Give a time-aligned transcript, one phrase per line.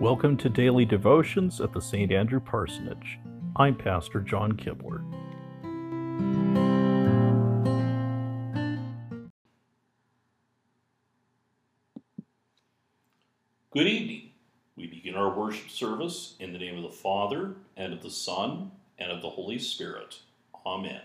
[0.00, 2.12] Welcome to Daily Devotions at the St.
[2.12, 3.18] Andrew Parsonage.
[3.56, 5.02] I'm Pastor John Kibler.
[13.72, 14.30] Good evening.
[14.76, 18.70] We begin our worship service in the name of the Father, and of the Son,
[19.00, 20.20] and of the Holy Spirit.
[20.64, 21.02] Amen.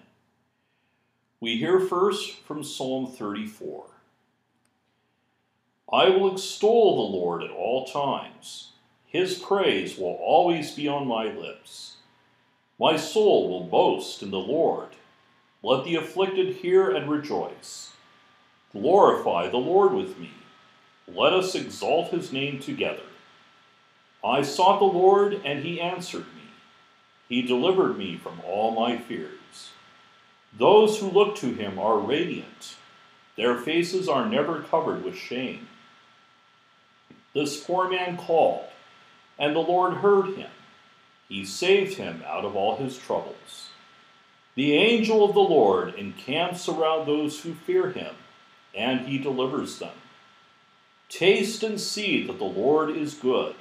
[1.39, 3.85] We hear first from Psalm 34.
[5.91, 8.72] I will extol the Lord at all times.
[9.13, 11.97] His praise will always be on my lips.
[12.79, 14.89] My soul will boast in the Lord.
[15.61, 17.91] Let the afflicted hear and rejoice.
[18.71, 20.31] Glorify the Lord with me.
[21.07, 23.03] Let us exalt his name together.
[24.23, 26.49] I sought the Lord, and he answered me.
[27.29, 29.69] He delivered me from all my fears.
[30.57, 32.77] Those who look to him are radiant,
[33.35, 35.67] their faces are never covered with shame.
[37.35, 38.65] This poor man called,
[39.37, 40.49] and the Lord heard him.
[41.27, 43.69] He saved him out of all his troubles.
[44.55, 48.15] The angel of the Lord encamps around those who fear him,
[48.75, 49.95] and he delivers them.
[51.09, 53.55] Taste and see that the Lord is good.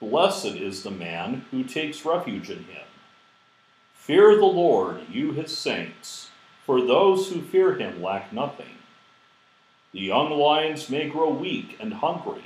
[0.00, 2.84] Blessed is the man who takes refuge in him.
[3.94, 6.30] Fear the Lord, you his saints,
[6.64, 8.78] for those who fear him lack nothing.
[9.92, 12.44] The young lions may grow weak and hungry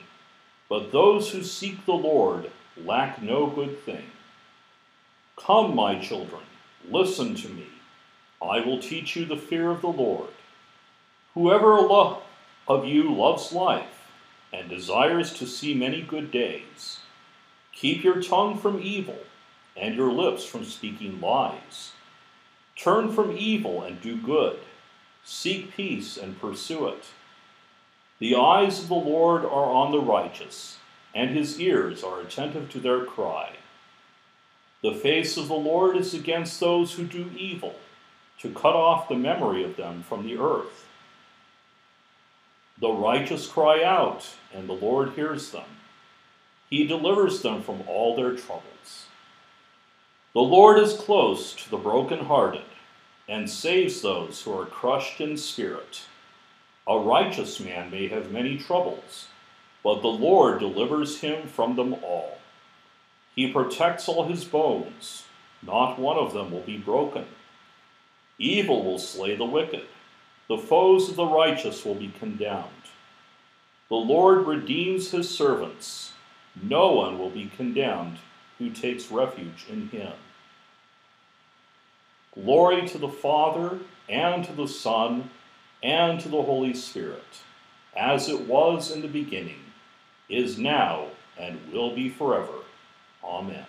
[0.70, 4.04] but those who seek the Lord lack no good thing.
[5.36, 6.42] Come, my children,
[6.88, 7.66] listen to me.
[8.40, 10.30] I will teach you the fear of the Lord.
[11.34, 11.76] Whoever
[12.68, 14.12] of you loves life
[14.52, 17.00] and desires to see many good days,
[17.72, 19.18] keep your tongue from evil
[19.76, 21.92] and your lips from speaking lies.
[22.76, 24.60] Turn from evil and do good.
[25.24, 27.06] Seek peace and pursue it.
[28.20, 30.76] The eyes of the Lord are on the righteous,
[31.14, 33.52] and his ears are attentive to their cry.
[34.82, 37.76] The face of the Lord is against those who do evil,
[38.40, 40.86] to cut off the memory of them from the earth.
[42.78, 45.78] The righteous cry out, and the Lord hears them.
[46.68, 49.06] He delivers them from all their troubles.
[50.34, 52.64] The Lord is close to the brokenhearted,
[53.26, 56.02] and saves those who are crushed in spirit.
[56.86, 59.28] A righteous man may have many troubles,
[59.84, 62.38] but the Lord delivers him from them all.
[63.34, 65.24] He protects all his bones,
[65.62, 67.26] not one of them will be broken.
[68.38, 69.86] Evil will slay the wicked,
[70.48, 72.66] the foes of the righteous will be condemned.
[73.88, 76.12] The Lord redeems his servants,
[76.60, 78.18] no one will be condemned
[78.58, 80.12] who takes refuge in him.
[82.34, 85.30] Glory to the Father, and to the Son,
[85.82, 87.42] and to the Holy Spirit,
[87.96, 89.60] as it was in the beginning,
[90.28, 91.06] is now,
[91.38, 92.52] and will be forever.
[93.24, 93.66] Amen.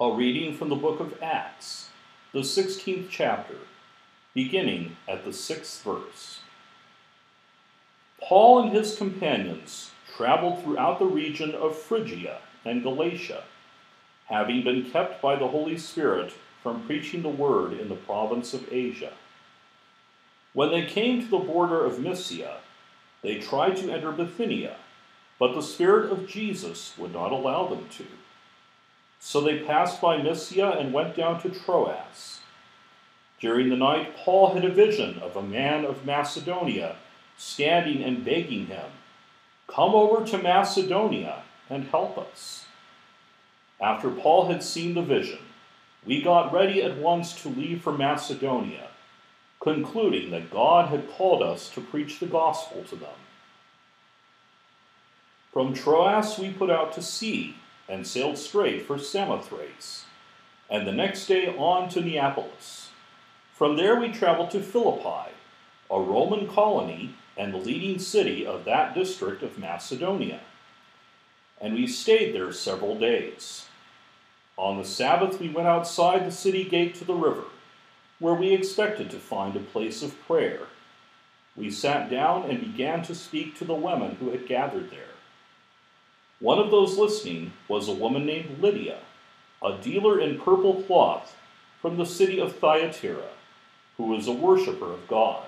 [0.00, 1.88] A reading from the book of Acts,
[2.32, 3.56] the 16th chapter,
[4.32, 6.38] beginning at the 6th verse.
[8.28, 13.44] Paul and his companions traveled throughout the region of Phrygia and Galatia,
[14.26, 18.70] having been kept by the Holy Spirit from preaching the word in the province of
[18.70, 19.14] Asia.
[20.52, 22.58] When they came to the border of Mysia,
[23.22, 24.76] they tried to enter Bithynia,
[25.38, 28.04] but the Spirit of Jesus would not allow them to.
[29.20, 32.40] So they passed by Mysia and went down to Troas.
[33.40, 36.96] During the night, Paul had a vision of a man of Macedonia
[37.38, 38.90] standing and begging him,
[39.68, 42.66] Come over to Macedonia and help us.
[43.80, 45.38] After Paul had seen the vision,
[46.04, 48.88] we got ready at once to leave for Macedonia,
[49.60, 53.08] concluding that God had called us to preach the gospel to them.
[55.52, 57.56] From Troas we put out to sea
[57.88, 60.04] and sailed straight for Samothrace,
[60.68, 62.90] and the next day on to Neapolis.
[63.54, 65.32] From there we traveled to Philippi,
[65.90, 70.40] a Roman colony and the leading city of that district of Macedonia.
[71.60, 73.66] And we stayed there several days.
[74.56, 77.44] On the Sabbath, we went outside the city gate to the river,
[78.18, 80.62] where we expected to find a place of prayer.
[81.56, 85.14] We sat down and began to speak to the women who had gathered there.
[86.40, 88.98] One of those listening was a woman named Lydia,
[89.62, 91.36] a dealer in purple cloth
[91.80, 93.30] from the city of Thyatira,
[93.96, 95.46] who was a worshiper of God.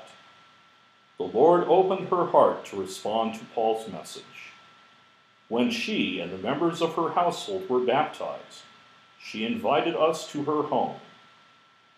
[1.20, 4.54] The Lord opened her heart to respond to Paul's message.
[5.48, 8.62] When she and the members of her household were baptized,
[9.22, 10.96] she invited us to her home.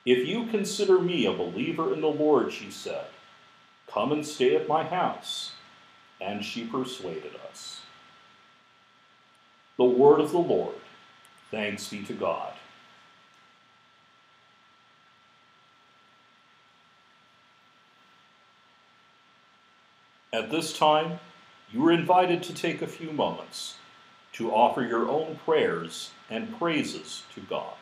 [0.04, 3.04] If you consider me a believer in the Lord, she said,
[3.86, 5.52] come and stay at my house.
[6.20, 7.82] And she persuaded us.
[9.76, 10.74] The word of the Lord.
[11.52, 12.54] Thanks be to God.
[20.34, 21.20] At this time,
[21.70, 23.76] you are invited to take a few moments
[24.32, 27.81] to offer your own prayers and praises to God.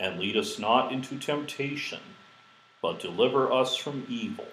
[0.00, 2.00] and lead us not into temptation,
[2.80, 4.48] but deliver us from evil.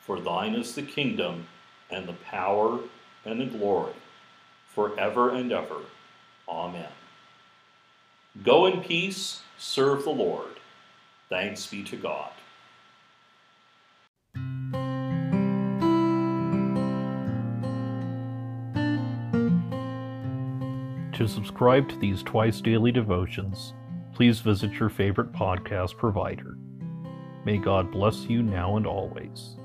[0.00, 1.46] For thine is the kingdom,
[1.88, 2.80] and the power,
[3.24, 3.94] and the glory,
[4.66, 5.76] forever and ever.
[6.48, 6.88] Amen.
[8.42, 10.58] Go in peace, serve the Lord.
[11.28, 12.32] Thanks be to God.
[21.14, 23.74] To subscribe to these twice daily devotions,
[24.22, 26.56] please visit your favorite podcast provider.
[27.44, 29.56] May God bless you now and always.